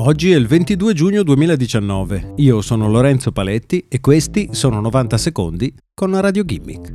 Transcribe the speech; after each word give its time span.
Oggi 0.00 0.30
è 0.30 0.36
il 0.36 0.46
22 0.46 0.94
giugno 0.94 1.24
2019. 1.24 2.34
Io 2.36 2.60
sono 2.60 2.88
Lorenzo 2.88 3.32
Paletti 3.32 3.86
e 3.88 3.98
questi 3.98 4.50
sono 4.52 4.80
90 4.80 5.18
secondi 5.18 5.74
con 5.92 6.18
Radio 6.20 6.44
Gimmick. 6.44 6.92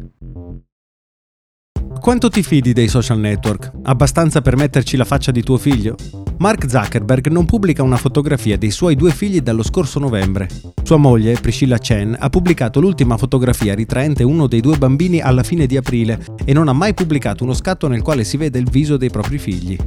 Quanto 2.00 2.30
ti 2.30 2.42
fidi 2.42 2.72
dei 2.72 2.88
social 2.88 3.20
network? 3.20 3.74
Abbastanza 3.84 4.42
per 4.42 4.56
metterci 4.56 4.96
la 4.96 5.04
faccia 5.04 5.32
di 5.32 5.44
tuo 5.44 5.58
figlio? 5.58 5.98
Mark 6.38 6.70
Zuckerberg 6.70 7.28
non 7.28 7.44
pubblica 7.44 7.84
una 7.84 7.98
fotografia 7.98 8.58
dei 8.58 8.72
suoi 8.72 8.96
due 8.96 9.12
figli 9.12 9.42
dallo 9.42 9.64
scorso 9.64 10.00
novembre. 10.00 10.48
Sua 10.84 10.98
moglie, 10.98 11.38
Priscilla 11.42 11.80
Chen, 11.80 12.16
ha 12.18 12.30
pubblicato 12.30 12.80
l'ultima 12.80 13.18
fotografia 13.18 13.76
ritraente 13.76 14.24
uno 14.24 14.48
dei 14.48 14.62
due 14.62 14.78
bambini 14.78 15.20
alla 15.20 15.44
fine 15.44 15.66
di 15.66 15.76
aprile 15.76 16.26
e 16.46 16.54
non 16.54 16.70
ha 16.70 16.74
mai 16.74 16.94
pubblicato 16.94 17.44
uno 17.44 17.54
scatto 17.54 17.90
nel 17.90 18.02
quale 18.02 18.24
si 18.24 18.38
vede 18.38 18.60
il 18.60 18.70
viso 18.70 18.96
dei 18.96 19.10
propri 19.10 19.38
figli. 19.38 19.78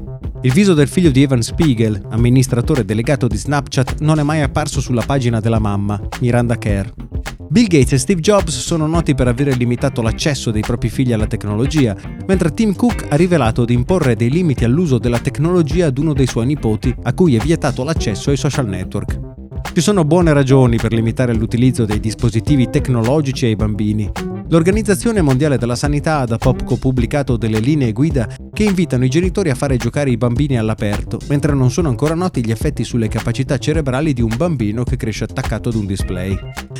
Il 0.46 0.52
viso 0.52 0.74
del 0.74 0.86
figlio 0.86 1.10
di 1.10 1.22
Evan 1.22 1.42
Spiegel, 1.42 2.00
amministratore 2.10 2.84
delegato 2.84 3.26
di 3.26 3.36
Snapchat, 3.36 3.98
non 4.02 4.20
è 4.20 4.22
mai 4.22 4.42
apparso 4.42 4.80
sulla 4.80 5.02
pagina 5.04 5.40
della 5.40 5.58
mamma, 5.58 6.00
Miranda 6.20 6.56
Kerr. 6.56 6.86
Bill 7.48 7.66
Gates 7.66 7.94
e 7.94 7.98
Steve 7.98 8.20
Jobs 8.20 8.56
sono 8.56 8.86
noti 8.86 9.16
per 9.16 9.26
avere 9.26 9.54
limitato 9.54 10.02
l'accesso 10.02 10.52
dei 10.52 10.62
propri 10.62 10.88
figli 10.88 11.12
alla 11.12 11.26
tecnologia, 11.26 11.96
mentre 12.28 12.52
Tim 12.52 12.76
Cook 12.76 13.06
ha 13.08 13.16
rivelato 13.16 13.64
di 13.64 13.74
imporre 13.74 14.14
dei 14.14 14.30
limiti 14.30 14.62
all'uso 14.62 14.98
della 14.98 15.18
tecnologia 15.18 15.86
ad 15.86 15.98
uno 15.98 16.12
dei 16.12 16.28
suoi 16.28 16.46
nipoti, 16.46 16.94
a 17.02 17.12
cui 17.12 17.34
è 17.34 17.40
vietato 17.40 17.82
l'accesso 17.82 18.30
ai 18.30 18.36
social 18.36 18.68
network. 18.68 19.18
Ci 19.72 19.80
sono 19.80 20.04
buone 20.04 20.32
ragioni 20.32 20.76
per 20.76 20.92
limitare 20.92 21.34
l'utilizzo 21.34 21.84
dei 21.84 21.98
dispositivi 21.98 22.70
tecnologici 22.70 23.46
ai 23.46 23.56
bambini, 23.56 24.12
L'Organizzazione 24.48 25.22
Mondiale 25.22 25.58
della 25.58 25.74
Sanità 25.74 26.20
ha 26.20 26.24
da 26.24 26.38
poco 26.38 26.76
pubblicato 26.76 27.36
delle 27.36 27.58
linee 27.58 27.90
guida 27.90 28.28
che 28.56 28.64
invitano 28.64 29.04
i 29.04 29.10
genitori 29.10 29.50
a 29.50 29.54
fare 29.54 29.76
giocare 29.76 30.08
i 30.08 30.16
bambini 30.16 30.56
all'aperto, 30.56 31.20
mentre 31.28 31.52
non 31.52 31.70
sono 31.70 31.90
ancora 31.90 32.14
noti 32.14 32.42
gli 32.42 32.50
effetti 32.50 32.84
sulle 32.84 33.06
capacità 33.06 33.58
cerebrali 33.58 34.14
di 34.14 34.22
un 34.22 34.32
bambino 34.34 34.82
che 34.82 34.96
cresce 34.96 35.24
attaccato 35.24 35.68
ad 35.68 35.74
un 35.74 35.84
display. 35.84 36.34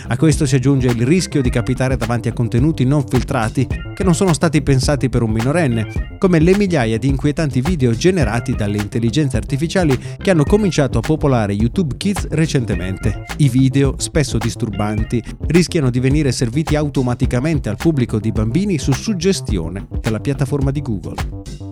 A 0.09 0.16
questo 0.16 0.46
si 0.46 0.55
aggiunge 0.55 0.87
il 0.87 1.05
rischio 1.05 1.43
di 1.43 1.51
capitare 1.51 1.99
davanti 1.99 2.29
a 2.29 2.33
contenuti 2.33 2.87
non 2.87 3.05
filtrati 3.07 3.66
che 3.95 4.05
non 4.05 4.15
sono 4.15 4.33
stati 4.33 4.63
pensati 4.63 5.10
per 5.10 5.21
un 5.21 5.33
minorenne, 5.33 6.16
come 6.18 6.38
le 6.38 6.57
migliaia 6.57 6.96
di 6.96 7.09
inquietanti 7.09 7.60
video 7.60 7.93
generati 7.93 8.55
dalle 8.55 8.79
intelligenze 8.79 9.37
artificiali 9.37 9.99
che 10.16 10.30
hanno 10.30 10.45
cominciato 10.45 10.96
a 10.96 11.02
popolare 11.02 11.52
YouTube 11.52 11.99
Kids 11.99 12.29
recentemente. 12.30 13.27
I 13.37 13.51
video, 13.51 13.96
spesso 13.99 14.38
disturbanti, 14.38 15.23
rischiano 15.49 15.90
di 15.90 16.01
venire 16.01 16.33
serviti 16.33 16.74
automaticamente 16.74 17.68
al 17.68 17.77
pubblico 17.77 18.18
di 18.18 18.33
bambini 18.33 18.79
su 18.79 18.93
suggestione 18.93 19.87
della 20.01 20.21
piattaforma 20.21 20.71
di 20.71 20.80
Google. 20.80 21.65